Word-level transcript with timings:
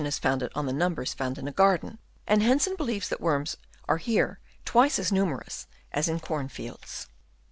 III. 0.03 0.09
founded 0.09 0.51
on 0.55 0.65
the 0.65 0.73
numbers 0.73 1.13
found 1.13 1.37
in 1.37 1.47
a 1.47 1.51
garden, 1.51 1.99
and 2.25 2.41
Hensen 2.41 2.75
believes 2.75 3.07
that 3.09 3.21
worms 3.21 3.55
are 3.87 3.97
here 3.97 4.39
twice 4.65 4.97
as 4.97 5.11
numerous 5.11 5.67
as 5.93 6.09
in 6.09 6.19
corn 6.19 6.47
fields. 6.49 7.05